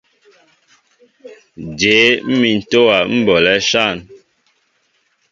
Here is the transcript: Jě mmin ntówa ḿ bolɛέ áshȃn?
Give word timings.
Jě 1.79 1.97
mmin 2.29 2.57
ntówa 2.61 2.97
ḿ 3.09 3.11
bolɛέ 3.25 3.57
áshȃn? 3.61 3.97